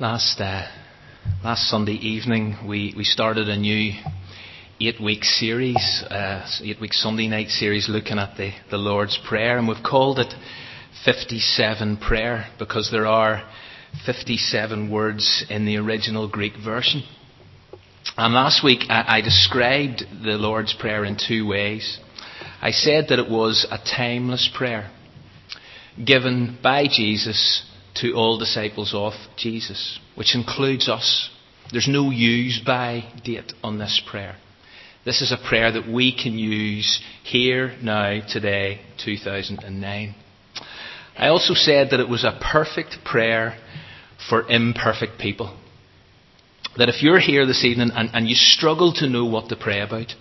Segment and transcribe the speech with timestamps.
[0.00, 0.66] Last, uh,
[1.44, 3.92] last Sunday evening, we, we started a new
[4.80, 5.76] eight week series,
[6.08, 10.18] uh, eight week Sunday night series looking at the, the Lord's Prayer, and we've called
[10.18, 10.32] it
[11.04, 13.46] 57 Prayer because there are
[14.06, 17.02] 57 words in the original Greek version.
[18.16, 21.98] And last week I, I described the Lord's Prayer in two ways.
[22.62, 24.90] I said that it was a timeless prayer
[26.02, 31.30] given by Jesus to all disciples of Jesus, which includes us.
[31.72, 34.36] There's no use by date on this prayer.
[35.04, 40.14] This is a prayer that we can use here, now, today, 2009.
[41.16, 43.56] I also said that it was a perfect prayer
[44.28, 45.56] for imperfect people.
[46.76, 49.80] That if you're here this evening and, and you struggle to know what to pray
[49.80, 50.12] about,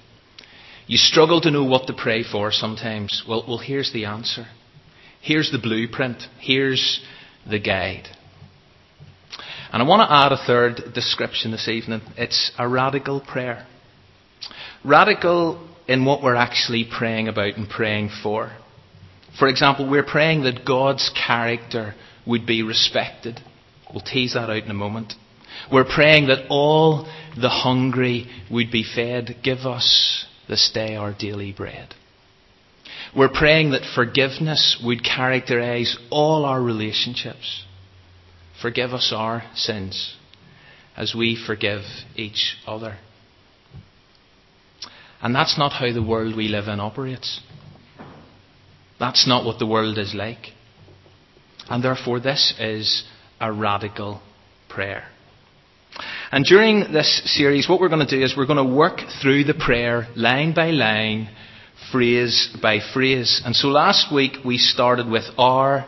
[0.87, 4.47] you struggle to know what to pray for sometimes, well, well here's the answer.
[5.21, 6.23] Here's the blueprint.
[6.39, 7.01] Here's
[7.47, 8.07] the guide.
[9.71, 12.01] And I want to add a third description this evening.
[12.17, 13.67] It's a radical prayer.
[14.83, 18.51] Radical in what we're actually praying about and praying for.
[19.37, 21.93] For example, we're praying that God's character
[22.25, 23.39] would be respected.
[23.93, 25.13] We'll tease that out in a moment.
[25.71, 27.05] We're praying that all
[27.39, 29.37] the hungry would be fed.
[29.43, 31.93] Give us this day our daily bread.
[33.15, 37.63] We're praying that forgiveness would characterize all our relationships.
[38.61, 40.15] Forgive us our sins
[40.95, 41.81] as we forgive
[42.15, 42.97] each other.
[45.21, 47.41] And that's not how the world we live in operates.
[48.99, 50.49] That's not what the world is like.
[51.69, 53.03] And therefore, this is
[53.39, 54.21] a radical
[54.67, 55.05] prayer.
[56.31, 59.45] And during this series, what we're going to do is we're going to work through
[59.45, 61.29] the prayer line by line
[61.91, 63.41] phrase by phrase.
[63.43, 65.87] And so last week we started with Our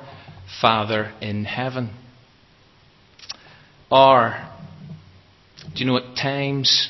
[0.61, 1.91] Father in Heaven.
[3.89, 4.49] Our.
[5.73, 6.89] Do you know at times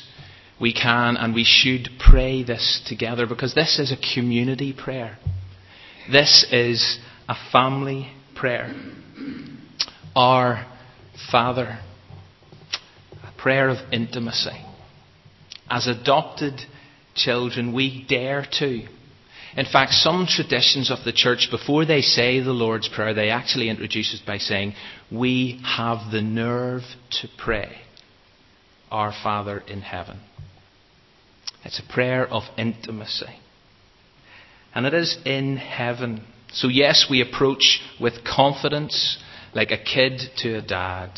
[0.60, 5.18] we can and we should pray this together because this is a community prayer.
[6.10, 6.98] This is
[7.28, 8.74] a family prayer.
[10.14, 10.66] Our
[11.30, 11.78] Father.
[13.22, 14.64] A prayer of intimacy.
[15.68, 16.60] As adopted
[17.14, 18.86] children, we dare to
[19.56, 23.68] in fact, some traditions of the church, before they say the Lord's Prayer, they actually
[23.68, 24.74] introduce it by saying,
[25.10, 26.82] We have the nerve
[27.20, 27.76] to pray,
[28.90, 30.20] Our Father in heaven.
[31.64, 33.38] It's a prayer of intimacy.
[34.74, 36.24] And it is in heaven.
[36.52, 39.18] So, yes, we approach with confidence,
[39.54, 41.10] like a kid to a dad.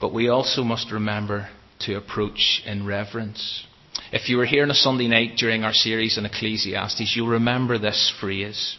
[0.00, 1.48] But we also must remember
[1.80, 3.64] to approach in reverence.
[4.12, 7.78] If you were here on a Sunday night during our series on Ecclesiastes, you'll remember
[7.78, 8.76] this phrase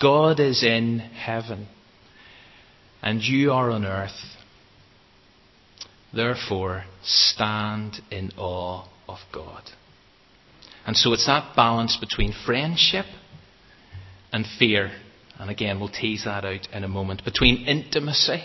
[0.00, 1.68] God is in heaven,
[3.02, 4.36] and you are on earth.
[6.14, 9.62] Therefore, stand in awe of God.
[10.86, 13.06] And so it's that balance between friendship
[14.32, 14.92] and fear.
[15.38, 17.24] And again, we'll tease that out in a moment.
[17.24, 18.44] Between intimacy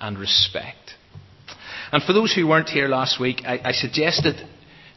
[0.00, 0.94] and respect.
[1.92, 4.36] And for those who weren't here last week, I, I suggested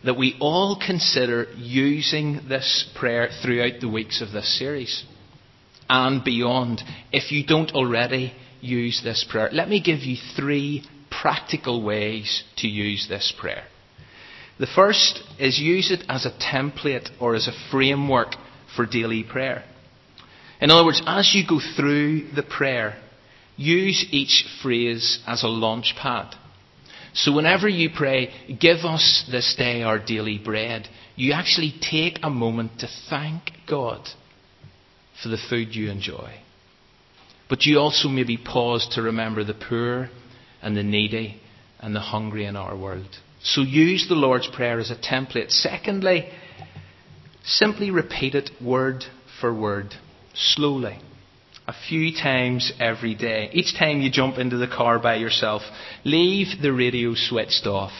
[0.03, 5.03] that we all consider using this prayer throughout the weeks of this series
[5.89, 6.81] and beyond.
[7.11, 12.67] If you don't already use this prayer, let me give you three practical ways to
[12.67, 13.65] use this prayer.
[14.59, 18.35] The first is use it as a template or as a framework
[18.75, 19.63] for daily prayer.
[20.61, 22.95] In other words, as you go through the prayer,
[23.57, 26.35] use each phrase as a launch pad.
[27.13, 32.29] So whenever you pray, give us this day our daily bread, you actually take a
[32.29, 34.07] moment to thank God
[35.21, 36.33] for the food you enjoy.
[37.49, 40.09] But you also maybe pause to remember the poor
[40.61, 41.41] and the needy
[41.79, 43.09] and the hungry in our world.
[43.43, 45.51] So use the Lord's Prayer as a template.
[45.51, 46.29] Secondly,
[47.43, 49.03] simply repeat it word
[49.41, 49.93] for word,
[50.33, 50.99] slowly
[51.71, 53.49] a few times every day.
[53.53, 55.61] Each time you jump into the car by yourself,
[56.03, 57.93] leave the radio switched off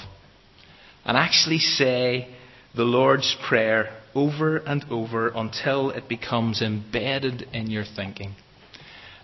[1.06, 2.28] and actually say
[2.76, 8.36] the Lord's Prayer over and over until it becomes embedded in your thinking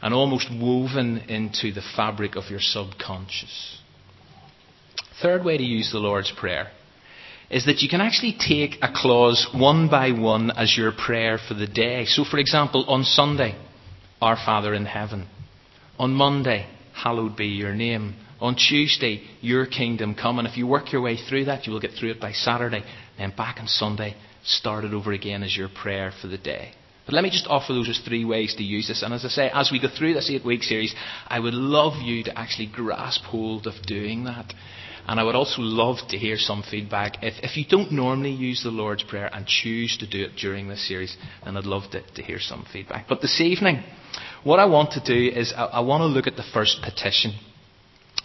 [0.01, 3.81] and almost woven into the fabric of your subconscious.
[5.21, 6.71] Third way to use the Lord's Prayer
[7.49, 11.53] is that you can actually take a clause one by one as your prayer for
[11.53, 12.05] the day.
[12.05, 13.57] So, for example, on Sunday,
[14.21, 15.27] our Father in heaven.
[15.99, 18.15] On Monday, hallowed be your name.
[18.39, 20.39] On Tuesday, your kingdom come.
[20.39, 22.83] And if you work your way through that, you will get through it by Saturday.
[23.17, 26.71] Then back on Sunday, start it over again as your prayer for the day.
[27.05, 29.01] But let me just offer those as three ways to use this.
[29.01, 30.93] And as I say, as we go through this eight week series,
[31.27, 34.53] I would love you to actually grasp hold of doing that.
[35.07, 37.23] And I would also love to hear some feedback.
[37.23, 40.67] If, if you don't normally use the Lord's Prayer and choose to do it during
[40.67, 41.15] this series,
[41.45, 43.07] then I'd love to, to hear some feedback.
[43.07, 43.83] But this evening,
[44.47, 47.37] what I want to do is I, I want to look at the first petition.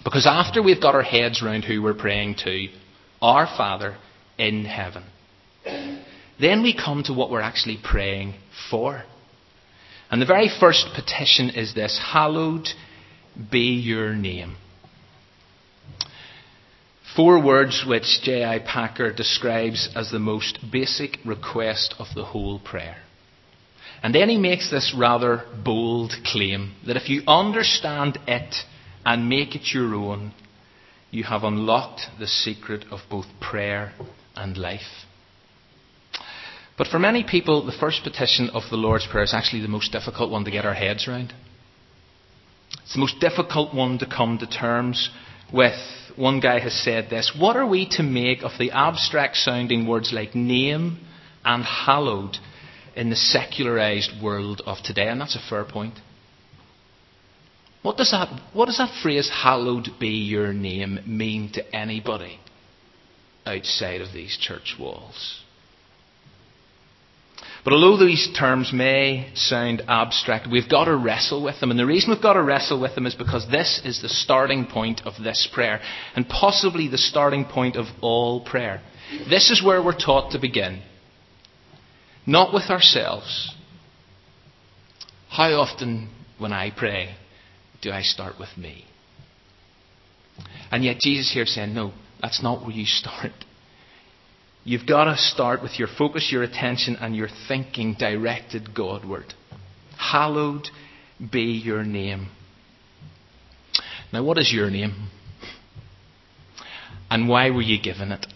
[0.05, 2.69] Because after we've got our heads around who we're praying to,
[3.21, 3.97] our Father
[4.39, 5.05] in heaven,
[6.41, 8.35] then we come to what we're actually praying
[8.71, 9.03] for.
[10.11, 12.69] And the very first petition is this Hallowed
[13.51, 14.57] be your name.
[17.17, 18.61] Four words which J.I.
[18.61, 22.97] Packer describes as the most basic request of the whole prayer.
[24.03, 28.55] And then he makes this rather bold claim that if you understand it
[29.05, 30.33] and make it your own,
[31.11, 33.93] you have unlocked the secret of both prayer
[34.35, 35.07] and life.
[36.77, 39.93] But for many people, the first petition of the Lord's Prayer is actually the most
[39.93, 41.33] difficult one to get our heads around.
[42.83, 45.11] It's the most difficult one to come to terms
[45.53, 45.79] with.
[46.17, 50.13] One guy has said this What are we to make of the abstract sounding words
[50.13, 50.99] like name
[51.45, 52.37] and hallowed
[52.97, 55.09] in the secularized world of today?
[55.09, 55.95] And that's a fair point.
[57.83, 62.39] What does that, what does that phrase, hallowed be your name, mean to anybody
[63.45, 65.43] outside of these church walls?
[67.65, 71.71] But although these terms may sound abstract, we've got to wrestle with them.
[71.71, 74.67] And the reason we've got to wrestle with them is because this is the starting
[74.67, 75.81] point of this prayer,
[76.17, 78.81] and possibly the starting point of all prayer.
[79.29, 80.83] This is where we're taught to begin.
[82.27, 83.55] Not with ourselves.
[85.29, 87.15] How often, when I pray,
[87.81, 88.85] do I start with me?
[90.71, 93.33] And yet, Jesus here saying, no, that's not where you start.
[94.65, 99.35] You've got to start with your focus, your attention, and your thinking directed Godward.
[99.99, 100.69] Hallowed
[101.33, 102.29] be your name.
[104.13, 105.09] Now, what is your name?
[107.11, 108.27] And why were you given it?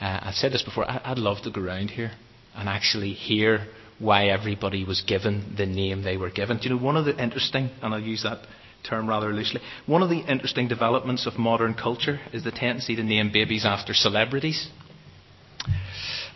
[0.00, 0.88] Uh, I've said this before.
[0.88, 2.12] I, would love to go around here
[2.54, 3.66] and actually hear
[3.98, 6.58] why everybody was given the name they were given.
[6.58, 8.46] Do you know one of the interesting, and I'll use that
[8.88, 9.60] term rather loosely.
[9.86, 13.94] One of the interesting developments of modern culture is the tendency to name babies after
[13.94, 14.68] celebrities.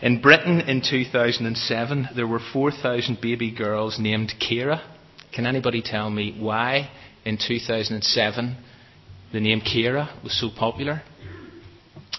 [0.03, 4.81] In Britain in 2007, there were 4,000 baby girls named Kira.
[5.33, 6.91] Can anybody tell me why
[7.25, 8.57] in 2007
[9.33, 11.03] the name Kira was so popular?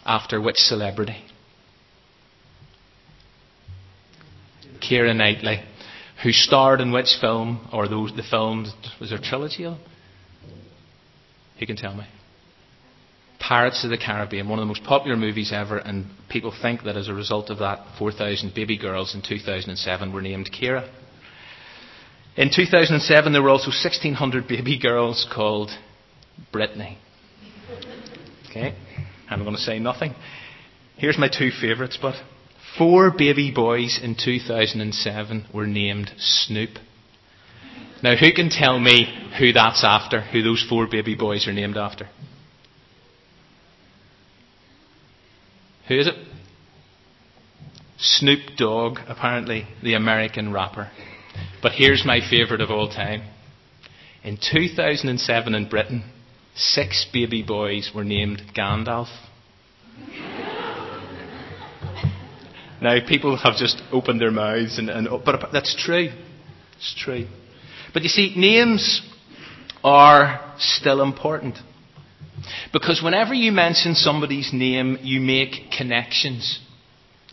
[0.06, 1.18] After which celebrity?
[4.82, 5.64] Keira Knightley,
[6.24, 9.78] who starred in which film, or those, the films, was there a trilogy of
[11.62, 12.06] who can tell me?
[13.40, 16.98] Pirates of the Caribbean, one of the most popular movies ever, and people think that
[16.98, 20.90] as a result of that, 4,000 baby girls in 2007 were named Kira.
[22.36, 25.70] In 2007, there were also 1,600 baby girls called
[26.52, 26.98] Brittany.
[28.50, 28.76] Okay?
[29.30, 30.16] I'm going to say nothing.
[30.98, 32.16] Here's my two favourites, but
[32.78, 36.72] four baby boys in 2007 were named Snoop.
[38.04, 39.06] Now, who can tell me
[39.38, 42.10] who that's after, who those four baby boys are named after?
[45.88, 46.16] Who is it?
[47.98, 50.90] Snoop Dogg, apparently the American rapper.
[51.62, 53.24] But here's my favourite of all time.
[54.24, 56.04] In 2007 in Britain,
[56.56, 59.10] six baby boys were named Gandalf.
[62.82, 66.10] Now, people have just opened their mouths, and, and, but that's true.
[66.78, 67.28] It's true.
[67.94, 69.04] But you see, names
[69.84, 71.60] are still important.
[72.74, 76.60] Because whenever you mention somebody's name, you make connections.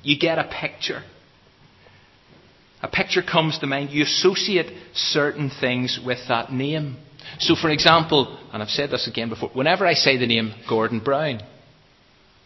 [0.03, 1.03] You get a picture.
[2.83, 3.91] A picture comes to mind.
[3.91, 6.99] You associate certain things with that name.
[7.39, 11.01] So, for example, and I've said this again before, whenever I say the name Gordon
[11.01, 11.41] Brown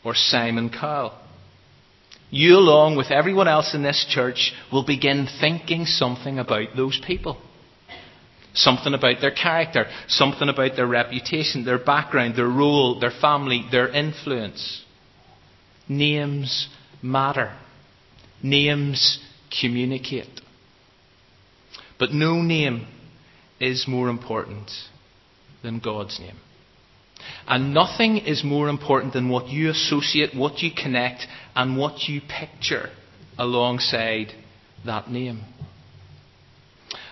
[0.04, 1.18] or Simon Cowell,
[2.32, 7.36] you, along with everyone else in this church, will begin thinking something about those people.
[8.54, 13.88] Something about their character, something about their reputation, their background, their role, their family, their
[13.88, 14.82] influence.
[15.88, 16.68] Names
[17.02, 17.54] matter.
[18.42, 19.18] Names
[19.60, 20.40] communicate.
[21.98, 22.86] But no name
[23.60, 24.70] is more important
[25.62, 26.36] than God's name.
[27.46, 32.20] And nothing is more important than what you associate, what you connect, and what you
[32.20, 32.90] picture
[33.38, 34.32] alongside
[34.84, 35.42] that name.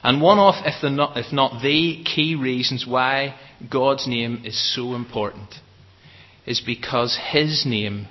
[0.03, 3.35] And one of, if, not, if not the key reasons why
[3.71, 5.55] God's name is so important
[6.47, 8.07] is because His name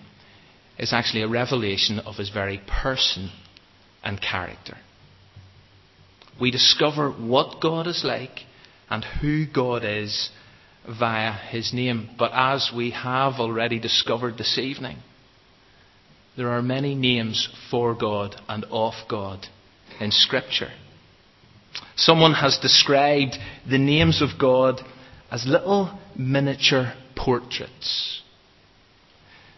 [0.78, 3.32] is actually a revelation of His very person
[4.04, 4.78] and character.
[6.40, 8.42] We discover what God is like
[8.90, 10.30] and who God is
[10.88, 12.10] via His name.
[12.18, 14.98] But as we have already discovered this evening,
[16.38, 19.48] there are many names for God and of God
[20.00, 20.72] in Scripture.
[21.96, 23.36] Someone has described
[23.70, 24.82] the names of God
[25.32, 28.22] as little miniature portraits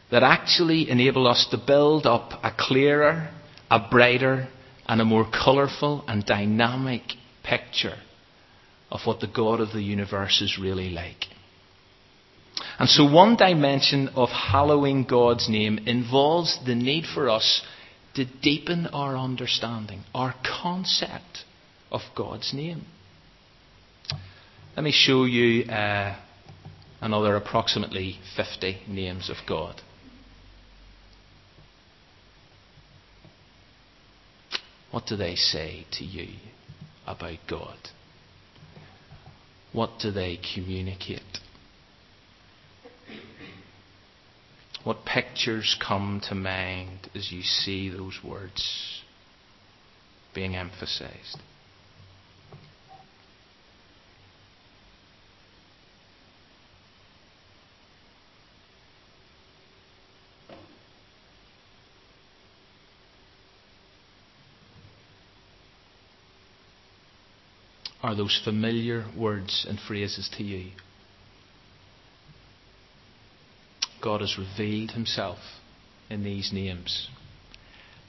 [0.10, 3.30] that actually enable us to build up a clearer,
[3.70, 4.50] a brighter,
[4.88, 7.04] and a more colourful and dynamic
[7.44, 7.98] picture
[8.92, 11.26] of what the God of the universe is really like.
[12.78, 17.62] And so, one dimension of hallowing God's name involves the need for us
[18.16, 21.46] to deepen our understanding, our concept
[21.92, 22.86] of God's name.
[24.76, 26.18] Let me show you uh,
[27.02, 29.82] another approximately 50 names of God.
[34.92, 36.36] What do they say to you
[37.08, 37.78] about God?
[39.74, 41.40] What do they communicate?
[44.84, 49.02] What pictures come to mind as you see those words
[50.34, 51.38] being emphasized?
[68.12, 70.72] Are those familiar words and phrases to you?
[74.04, 75.38] God has revealed himself
[76.10, 77.08] in these names.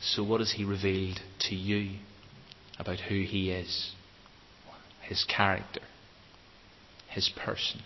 [0.00, 2.00] So, what has he revealed to you
[2.80, 3.92] about who he is,
[5.02, 5.82] his character,
[7.08, 7.80] his person?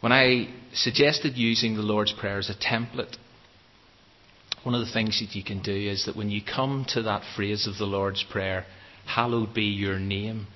[0.00, 3.18] When I suggested using the Lord's Prayer as a template,
[4.64, 7.22] one of the things that you can do is that when you come to that
[7.36, 8.64] phrase of the Lord's Prayer,
[9.06, 10.46] hallowed be your name,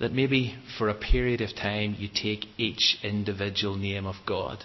[0.00, 4.64] that maybe for a period of time you take each individual name of God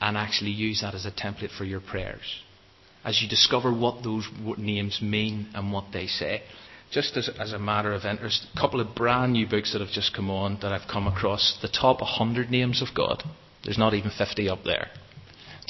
[0.00, 2.42] and actually use that as a template for your prayers.
[3.04, 6.42] As you discover what those names mean and what they say.
[6.90, 9.90] Just as, as a matter of interest, a couple of brand new books that have
[9.90, 11.58] just come on that I've come across.
[11.62, 13.22] The top 100 names of God.
[13.64, 14.88] There's not even 50 up there.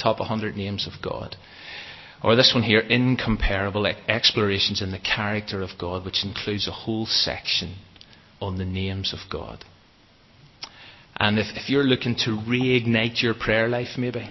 [0.03, 1.37] Top 100 names of God.
[2.25, 7.07] Or this one here, Incomparable Explorations in the Character of God, which includes a whole
[7.07, 7.77] section
[8.41, 9.65] on the names of God.
[11.17, 14.31] And if, if you're looking to reignite your prayer life, maybe,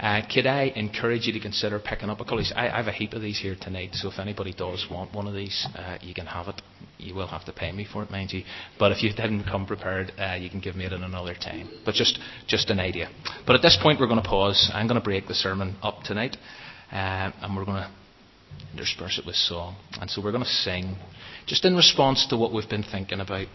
[0.00, 2.42] uh, could I encourage you to consider picking up a couple?
[2.54, 5.26] I, I have a heap of these here tonight, so if anybody does want one
[5.26, 6.62] of these, uh, you can have it.
[6.98, 8.44] You will have to pay me for it, mind you.
[8.78, 11.68] But if you didn't come prepared, uh, you can give me it in another time.
[11.84, 13.08] But just, just an idea.
[13.46, 14.70] But at this point, we're going to pause.
[14.72, 16.36] I'm going to break the sermon up tonight,
[16.92, 17.90] uh, and we're going to
[18.72, 19.76] intersperse it with song.
[20.00, 20.96] And so we're going to sing
[21.46, 23.46] just in response to what we've been thinking about.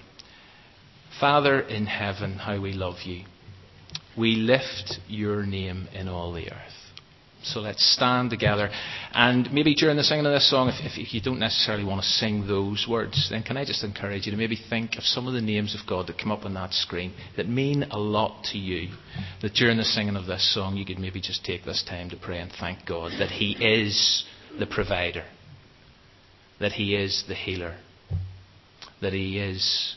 [1.19, 3.25] Father in heaven, how we love you.
[4.17, 6.82] We lift your name in all the earth.
[7.43, 8.69] So let's stand together.
[9.13, 12.07] And maybe during the singing of this song, if, if, you don't necessarily want to
[12.07, 15.33] sing those words, then can I just encourage you to maybe think of some of
[15.33, 18.57] the names of God that come up on that screen that mean a lot to
[18.57, 18.93] you.
[19.41, 22.17] That during the singing of this song, you could maybe just take this time to
[22.17, 24.23] pray and thank God that He is
[24.57, 25.25] the provider,
[26.59, 27.77] that He is the healer,
[29.01, 29.95] that He is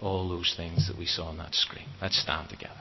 [0.00, 1.86] all those things that we saw on that screen.
[2.00, 2.80] Let's stand together.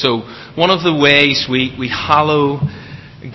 [0.00, 0.20] So,
[0.56, 2.60] one of the ways we, we hallow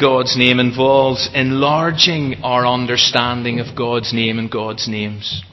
[0.01, 5.43] God's name involves enlarging our understanding of God's name and God's names.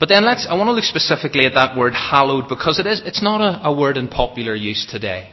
[0.00, 3.00] But then let's, I want to look specifically at that word hallowed because it is,
[3.04, 5.30] it's not a, a word in popular use today.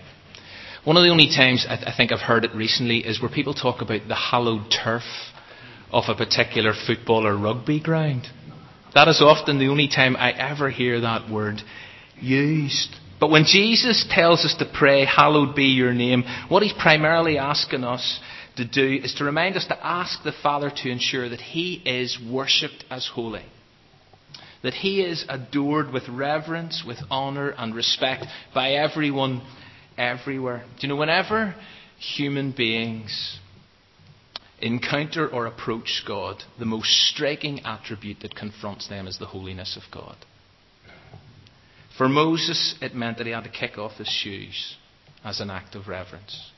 [0.83, 3.31] One of the only times I, th- I think I've heard it recently is where
[3.31, 5.03] people talk about the hallowed turf
[5.91, 8.27] of a particular football or rugby ground.
[8.93, 11.61] That is often the only time I ever hear that word
[12.21, 12.95] used.
[13.19, 17.83] But when Jesus tells us to pray, Hallowed be your name, what he's primarily asking
[17.83, 18.19] us
[18.57, 22.19] to do is to remind us to ask the Father to ensure that he is
[22.19, 23.45] worshipped as holy.
[24.63, 29.41] That he is adored with reverence, with honour and respect by everyone
[29.97, 30.65] everywhere.
[30.79, 31.55] Do you know, whenever
[31.97, 33.39] human beings
[34.59, 39.83] encounter or approach God, the most striking attribute that confronts them is the holiness of
[39.93, 40.15] God.
[41.97, 44.75] For Moses, it meant that he had to kick off his shoes
[45.23, 46.51] as an act of reverence.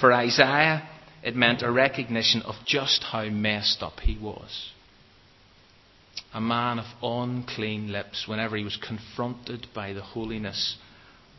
[0.00, 0.88] For Isaiah,
[1.22, 4.72] it meant a recognition of just how messed up he was.
[6.34, 10.76] A man of unclean lips whenever he was confronted by the holiness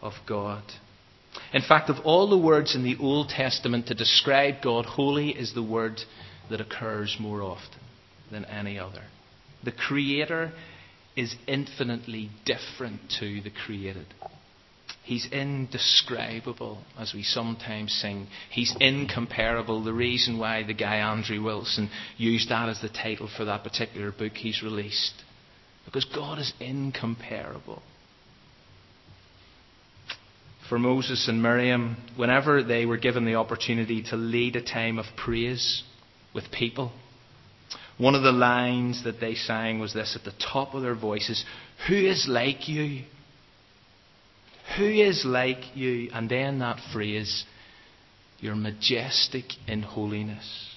[0.02, 0.64] of God.
[1.54, 5.54] In fact, of all the words in the Old Testament to describe God, holy is
[5.54, 6.02] the word
[6.50, 7.80] that occurs more often
[8.32, 9.04] than any other.
[9.64, 10.54] The Creator
[11.18, 14.06] is infinitely different to the created.
[15.04, 18.28] He's indescribable, as we sometimes sing.
[18.52, 19.84] He's incomparable.
[19.84, 24.12] The reason why the guy Andrew Wilson used that as the title for that particular
[24.12, 25.14] book he's released.
[25.86, 27.82] Because God is incomparable.
[30.70, 35.06] For Moses and Miriam, whenever they were given the opportunity to lead a time of
[35.16, 35.84] praise
[36.36, 36.92] with people,
[37.98, 41.44] one of the lines that they sang was this at the top of their voices
[41.88, 43.04] Who is like you?
[44.78, 46.10] Who is like you?
[46.14, 47.46] And then that phrase,
[48.40, 50.76] You're majestic in holiness.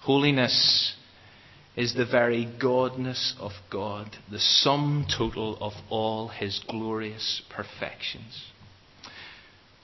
[0.00, 0.94] Holiness
[1.76, 8.44] is the very godness of God, the sum total of all his glorious perfections.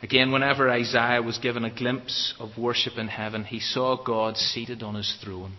[0.03, 4.83] Again, whenever Isaiah was given a glimpse of worship in heaven, he saw God seated
[4.83, 5.55] on his throne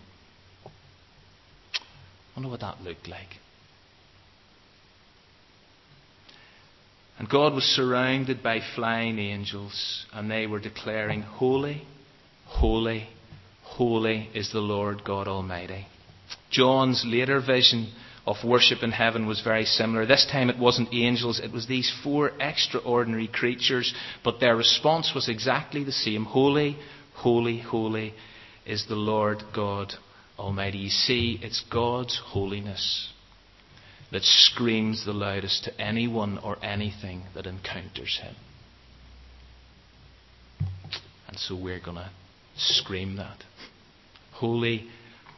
[2.36, 3.28] wonder what that looked like.
[7.18, 11.82] And God was surrounded by flying angels, and they were declaring, Holy,
[12.44, 13.08] holy,
[13.62, 15.86] holy is the Lord God Almighty.
[16.50, 17.90] John's later vision
[18.26, 20.04] of worship in heaven was very similar.
[20.04, 25.28] This time it wasn't angels, it was these four extraordinary creatures, but their response was
[25.28, 26.76] exactly the same Holy,
[27.14, 28.12] holy, holy
[28.66, 29.94] is the Lord God
[30.38, 30.78] Almighty.
[30.78, 33.12] You see, it's God's holiness
[34.12, 38.34] that screams the loudest to anyone or anything that encounters Him.
[41.28, 42.10] And so we're going to
[42.56, 43.42] scream that.
[44.32, 44.86] Holy,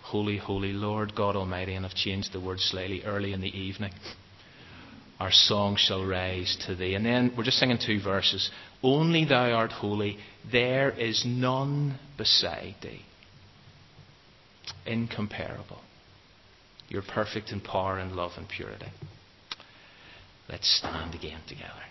[0.03, 1.75] holy, holy Lord God Almighty.
[1.75, 3.93] And I've changed the word slightly early in the evening.
[5.19, 6.95] Our song shall rise to thee.
[6.95, 8.51] And then we're just singing two verses.
[8.83, 10.19] Only thou art holy.
[10.51, 13.03] There is none beside thee
[14.87, 15.81] incomparable.
[16.89, 18.93] You're perfect in power and love and purity.
[20.49, 21.85] Let's stand again together.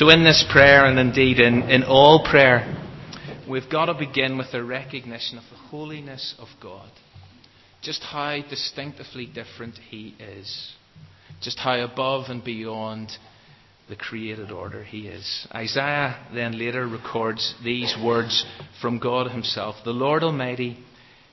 [0.00, 2.74] So, in this prayer, and indeed in, in all prayer,
[3.46, 6.88] we've got to begin with a recognition of the holiness of God.
[7.82, 10.72] Just how distinctively different He is.
[11.42, 13.10] Just how above and beyond
[13.90, 15.46] the created order He is.
[15.54, 18.46] Isaiah then later records these words
[18.80, 20.78] from God Himself The Lord Almighty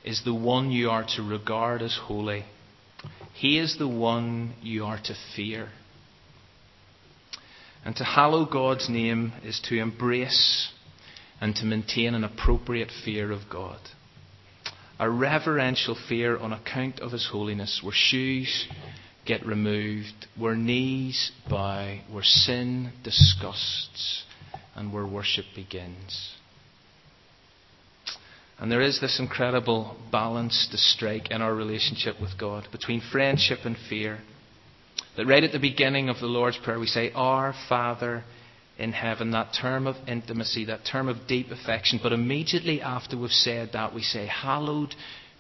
[0.03, 2.43] is the one you are to regard as holy,
[3.33, 5.69] He is the one you are to fear.
[7.87, 10.73] And to hallow God's name is to embrace
[11.39, 13.79] and to maintain an appropriate fear of God.
[14.99, 18.67] A reverential fear on account of His holiness, where shoes
[19.25, 24.25] get removed, where knees bow, where sin disgusts,
[24.75, 26.35] and where worship begins.
[28.59, 33.59] And there is this incredible balance to strike in our relationship with God between friendship
[33.63, 34.19] and fear.
[35.17, 38.23] That right at the beginning of the Lord's Prayer, we say, Our Father
[38.77, 41.99] in heaven, that term of intimacy, that term of deep affection.
[42.01, 44.93] But immediately after we've said that, we say, Hallowed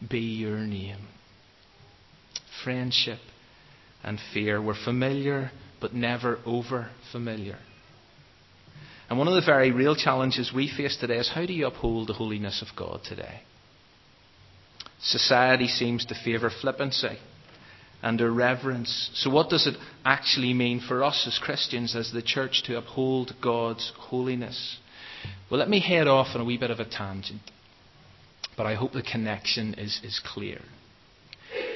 [0.09, 1.07] be your name.
[2.63, 3.19] Friendship
[4.03, 7.59] and fear were familiar, but never over familiar.
[9.09, 12.07] And one of the very real challenges we face today is how do you uphold
[12.07, 13.41] the holiness of God today?
[14.99, 17.19] Society seems to favour flippancy
[18.01, 19.09] and irreverence.
[19.15, 23.35] So, what does it actually mean for us as Christians, as the church, to uphold
[23.41, 24.77] God's holiness?
[25.49, 27.41] Well, let me head off on a wee bit of a tangent,
[28.55, 30.59] but I hope the connection is, is clear.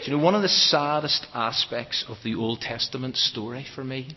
[0.03, 4.15] Do you know, one of the saddest aspects of the Old Testament story for me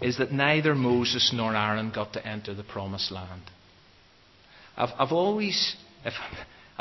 [0.00, 3.42] is that neither Moses nor Aaron got to enter the promised land.
[4.76, 6.14] I've, I've always, if,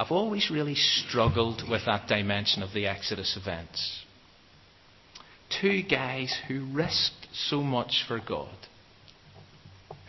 [0.01, 4.03] I've always really struggled with that dimension of the Exodus events.
[5.61, 8.55] Two guys who risked so much for God,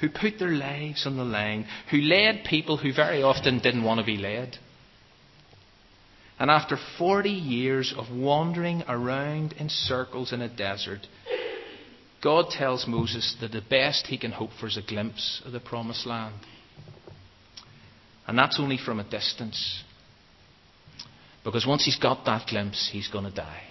[0.01, 4.01] who put their lives on the line, who led people who very often didn't want
[4.01, 4.57] to be led.
[6.39, 11.07] And after 40 years of wandering around in circles in a desert,
[12.23, 15.61] God tells Moses that the best he can hope for is a glimpse of the
[15.61, 16.37] promised land.
[18.27, 19.83] And that's only from a distance.
[21.45, 23.63] Because once he's got that glimpse, he's going to die.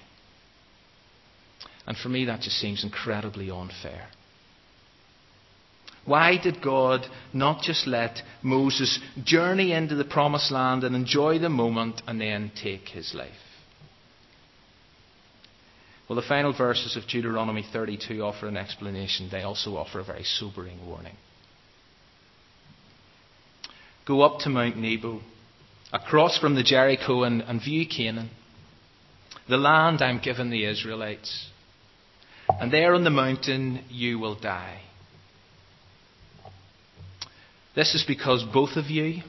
[1.87, 4.07] And for me, that just seems incredibly unfair.
[6.05, 11.49] Why did God not just let Moses journey into the promised land and enjoy the
[11.49, 13.31] moment and then take his life?
[16.09, 19.29] Well, the final verses of Deuteronomy 32 offer an explanation.
[19.31, 21.15] They also offer a very sobering warning.
[24.07, 25.21] Go up to Mount Nebo,
[25.93, 28.29] across from the Jericho, and, and view Canaan,
[29.47, 31.49] the land I'm giving the Israelites.
[32.49, 34.81] And there on the mountain you will die.
[37.75, 39.21] This is because both of you,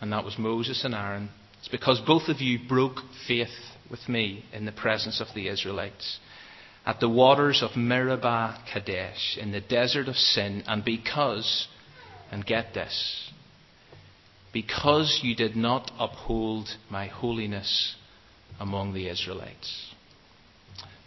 [0.00, 3.48] and that was Moses and Aaron, it's because both of you broke faith
[3.90, 6.18] with me in the presence of the Israelites
[6.84, 11.68] at the waters of Meribah Kadesh in the desert of Zin, and because,
[12.30, 13.30] and get this,
[14.52, 17.96] because you did not uphold my holiness
[18.60, 19.94] among the Israelites.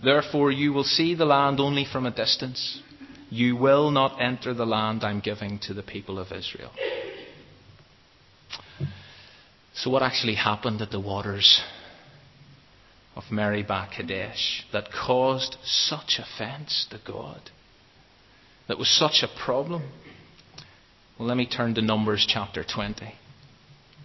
[0.04, 2.82] Therefore, you will see the land only from a distance.
[3.30, 6.72] You will not enter the land I'm giving to the people of Israel.
[9.74, 11.62] So, what actually happened at the waters
[13.16, 17.52] of Meribah Kadesh that caused such offence to God?
[18.68, 19.92] That was such a problem?
[21.18, 23.14] Well, let me turn to Numbers chapter 20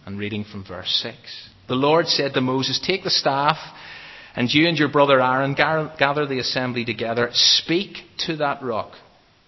[0.07, 1.17] and reading from verse 6.
[1.69, 3.59] The Lord said to Moses, Take the staff,
[4.35, 7.31] and you and your brother Aaron gather the assembly together.
[7.33, 8.93] Speak to that rock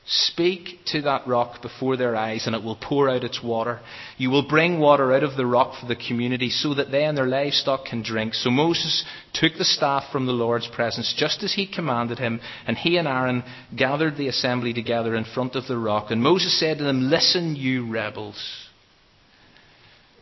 [0.05, 3.81] Speak to that rock before their eyes, and it will pour out its water.
[4.19, 7.17] You will bring water out of the rock for the community, so that they and
[7.17, 8.35] their livestock can drink.
[8.35, 12.77] So Moses took the staff from the Lord's presence, just as he commanded him, and
[12.77, 13.45] he and Aaron
[13.77, 16.11] gathered the assembly together in front of the rock.
[16.11, 18.72] And Moses said to them, Listen, you rebels.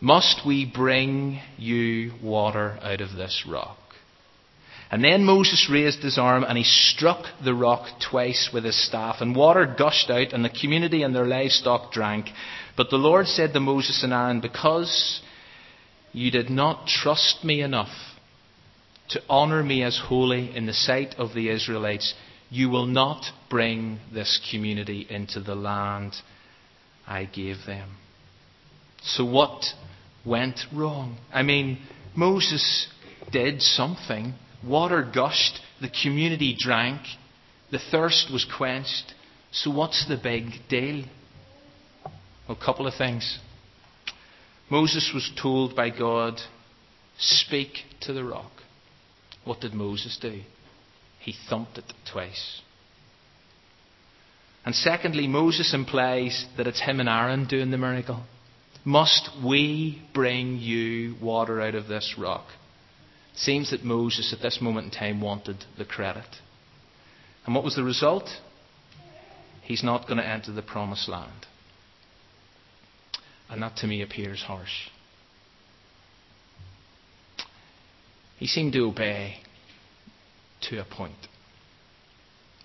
[0.01, 3.77] Must we bring you water out of this rock?
[4.91, 9.21] And then Moses raised his arm and he struck the rock twice with his staff,
[9.21, 12.27] and water gushed out, and the community and their livestock drank.
[12.77, 15.21] But the Lord said to Moses and Aaron, Because
[16.13, 17.93] you did not trust me enough
[19.11, 22.15] to honour me as holy in the sight of the Israelites,
[22.49, 26.15] you will not bring this community into the land
[27.07, 27.97] I gave them.
[29.03, 29.65] So, what
[30.25, 31.19] went wrong?
[31.33, 31.79] I mean,
[32.15, 32.89] Moses
[33.33, 34.35] did something
[34.67, 37.01] Water gushed, the community drank,
[37.71, 39.15] the thirst was quenched,
[39.53, 41.05] So, what's the big deal?
[42.47, 43.39] Well, a couple of things.
[44.69, 46.41] Moses was told by God,
[47.19, 47.71] Speak
[48.03, 48.51] to the rock.
[49.45, 50.41] What did Moses do?
[51.21, 52.61] He thumped it twice.
[54.65, 58.23] And secondly, Moses implies that it's him and Aaron doing the miracle.
[58.85, 62.47] Must we bring you water out of this rock?
[63.35, 66.37] Seems that Moses at this moment in time wanted the credit.
[67.45, 68.29] And what was the result?
[69.63, 71.47] He's not going to enter the promised land.
[73.49, 74.89] And that to me appears harsh.
[78.39, 79.37] He seemed to obey
[80.63, 81.29] to a point,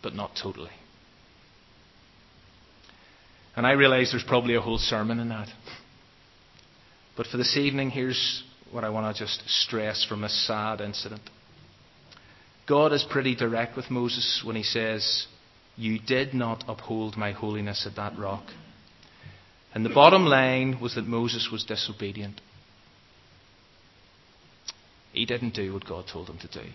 [0.02, 0.72] but not totally.
[3.56, 5.50] And I realize there's probably a whole sermon in that.
[7.16, 11.22] But for this evening, here's what I want to just stress from a sad incident.
[12.68, 15.28] God is pretty direct with Moses when he says,
[15.78, 18.44] You did not uphold my holiness at that rock.
[19.74, 22.42] And the bottom line was that Moses was disobedient.
[25.14, 26.70] He didn't do what God told him to do.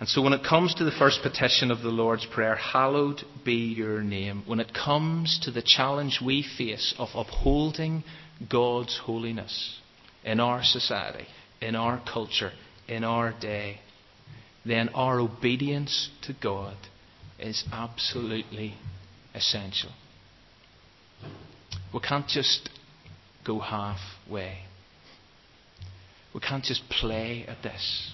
[0.00, 3.72] And so when it comes to the first petition of the Lord's Prayer, hallowed be
[3.76, 8.02] your name, when it comes to the challenge we face of upholding
[8.50, 9.80] God's holiness
[10.24, 11.26] in our society,
[11.60, 12.52] in our culture,
[12.88, 13.80] in our day,
[14.64, 16.76] then our obedience to God
[17.38, 18.74] is absolutely
[19.34, 19.90] essential.
[21.92, 22.68] We can't just
[23.44, 24.58] go halfway.
[26.34, 28.12] We can't just play at this.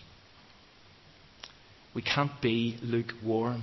[1.94, 3.62] We can't be lukewarm.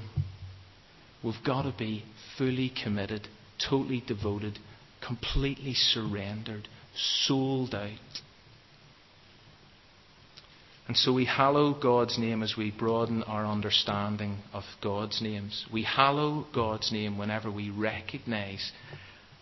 [1.23, 2.03] We've got to be
[2.37, 3.27] fully committed,
[3.69, 4.59] totally devoted,
[5.05, 7.89] completely surrendered, sold out.
[10.87, 15.65] And so we hallow God's name as we broaden our understanding of God's names.
[15.73, 18.71] We hallow God's name whenever we recognize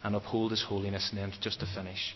[0.04, 1.10] and uphold His holiness.
[1.12, 2.16] And then, just to finish,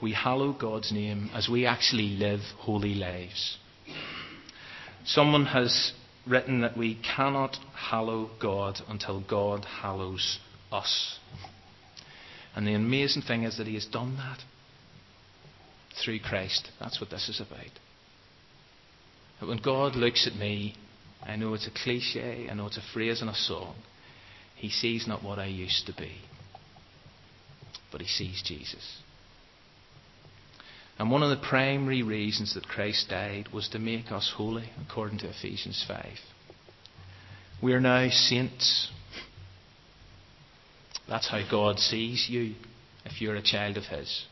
[0.00, 3.58] we hallow God's name as we actually live holy lives.
[5.04, 5.92] Someone has
[6.28, 10.38] written that we cannot hallow God until God hallows
[10.70, 11.18] us.
[12.54, 14.38] And the amazing thing is that He has done that
[16.04, 16.70] through Christ.
[16.80, 17.70] That's what this is about.
[19.40, 20.74] That when God looks at me,
[21.22, 23.74] I know it's a cliche, I know it's a phrase in a song,
[24.56, 26.12] He sees not what I used to be,
[27.92, 28.98] but He sees Jesus.
[30.98, 35.18] And one of the primary reasons that Christ died was to make us holy, according
[35.20, 36.04] to Ephesians 5.
[37.62, 38.90] We are now saints.
[41.10, 42.54] That's how God sees you
[43.04, 44.26] if you're a child of His.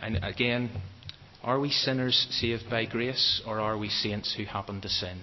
[0.00, 0.70] And again,
[1.42, 5.20] are we sinners saved by grace or are we saints who happen to sin?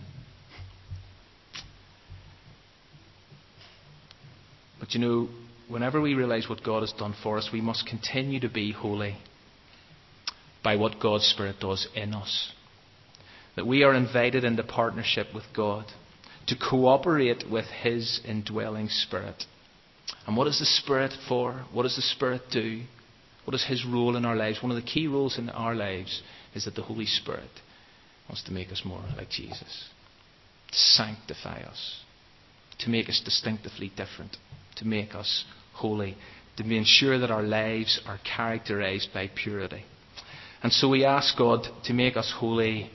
[4.80, 5.30] But you know,
[5.68, 9.16] whenever we realize what God has done for us, we must continue to be holy
[10.64, 12.52] by what God's Spirit does in us.
[13.56, 15.86] That we are invited into partnership with God
[16.48, 19.46] to cooperate with His indwelling Spirit.
[20.28, 21.66] And what is the Spirit for?
[21.72, 22.84] What does the Spirit do?
[23.46, 24.62] What is His role in our lives?
[24.62, 26.22] One of the key roles in our lives
[26.54, 27.50] is that the Holy Spirit
[28.28, 29.90] wants to make us more like Jesus,
[30.72, 32.02] to sanctify us,
[32.80, 34.38] to make us distinctively different
[34.78, 36.16] to make us holy,
[36.58, 39.84] to ensure that our lives are characterized by purity.
[40.64, 42.90] And so we ask God to make us holy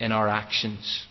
[0.00, 1.06] in our actions,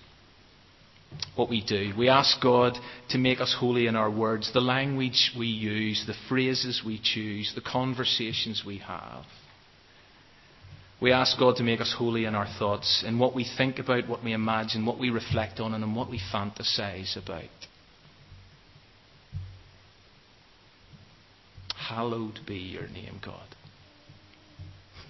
[1.36, 1.94] what we do.
[1.98, 2.78] We ask God
[3.10, 7.52] to make us holy in our words, the language we use, the phrases we choose,
[7.56, 9.26] the conversations we have.
[11.02, 14.08] We ask God to make us holy in our thoughts, in what we think about,
[14.08, 17.44] what we imagine, what we reflect on, and in what we fantasize about.
[21.76, 23.48] Hallowed be your name, God.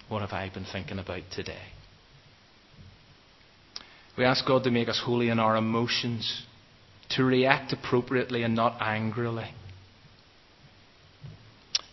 [0.08, 1.73] What have I been thinking about today?
[4.16, 6.44] We ask God to make us holy in our emotions,
[7.10, 9.50] to react appropriately and not angrily,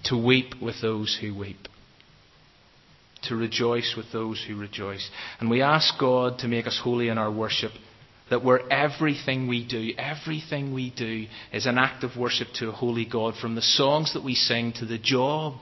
[0.05, 1.67] to weep with those who weep,
[3.23, 5.09] to rejoice with those who rejoice.
[5.39, 7.71] And we ask God to make us holy in our worship
[8.29, 12.71] that where everything we do, everything we do is an act of worship to a
[12.71, 15.55] holy God, from the songs that we sing to the job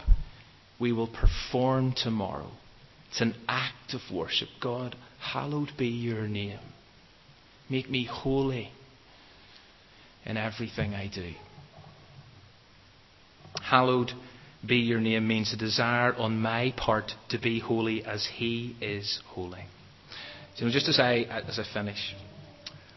[0.79, 2.49] we will perform tomorrow.
[3.09, 4.49] It's an act of worship.
[4.61, 4.95] God,
[5.33, 6.59] hallowed be your name.
[7.69, 8.71] Make me holy
[10.25, 11.33] in everything I do.
[13.61, 14.11] Hallowed
[14.67, 19.21] be your name means a desire on my part to be holy as He is
[19.27, 19.65] holy.
[20.55, 22.15] So just as I as I finish,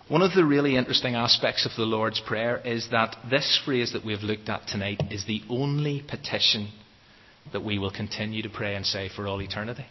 [0.08, 4.04] One of the really interesting aspects of the Lord's Prayer is that this phrase that
[4.04, 6.68] we've looked at tonight is the only petition
[7.52, 9.86] that we will continue to pray and say for all eternity.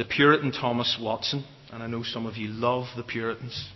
[0.00, 3.68] The Puritan Thomas Watson, and I know some of you love the Puritans,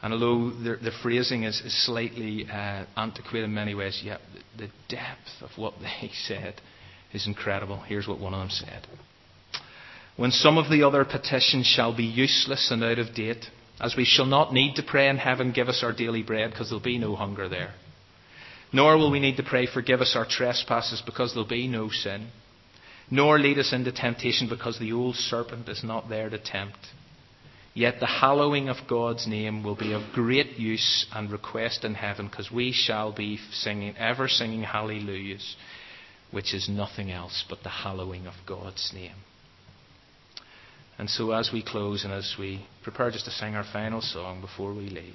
[0.00, 4.22] and although the, the phrasing is, is slightly uh, antiquated in many ways, yet
[4.56, 6.54] the, the depth of what they said
[7.12, 7.80] is incredible.
[7.80, 8.86] Here's what one of them said
[10.16, 13.44] When some of the other petitions shall be useless and out of date,
[13.78, 16.70] as we shall not need to pray in heaven, give us our daily bread, because
[16.70, 17.74] there'll be no hunger there.
[18.72, 22.28] Nor will we need to pray, forgive us our trespasses, because there'll be no sin.
[23.10, 26.78] Nor lead us into temptation, because the old serpent is not there to tempt.
[27.74, 32.28] Yet the hallowing of God's name will be of great use and request in heaven,
[32.28, 35.56] because we shall be singing, ever singing hallelujahs,
[36.30, 39.16] which is nothing else but the hallowing of God's name.
[40.98, 44.40] And so, as we close and as we prepare just to sing our final song
[44.40, 45.14] before we leave,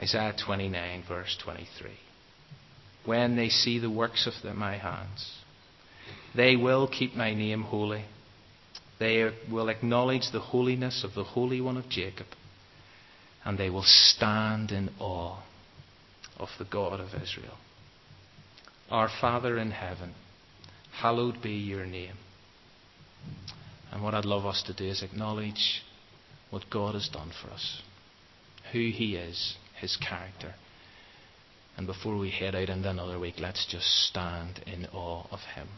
[0.00, 1.90] Isaiah 29, verse 23.
[3.04, 5.37] When they see the works of the, my hands,
[6.34, 8.04] they will keep my name holy
[8.98, 12.26] they will acknowledge the holiness of the Holy One of Jacob,
[13.44, 15.38] and they will stand in awe
[16.36, 17.56] of the God of Israel.
[18.90, 20.14] Our Father in heaven,
[20.92, 22.16] hallowed be your name.
[23.92, 25.82] And what I'd love us to do is acknowledge
[26.50, 27.82] what God has done for us,
[28.72, 30.54] who He is, His character.
[31.76, 35.68] And before we head out into another week, let's just stand in awe of Him.